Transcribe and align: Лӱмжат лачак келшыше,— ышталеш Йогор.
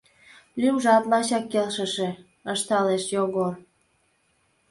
Лӱмжат 0.59 1.03
лачак 1.11 1.45
келшыше,— 1.51 2.09
ышталеш 2.53 3.03
Йогор. 3.15 3.53